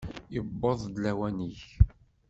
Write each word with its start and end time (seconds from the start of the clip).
Yewweḍ-d 0.33 0.95
lawan-ik! 1.03 1.61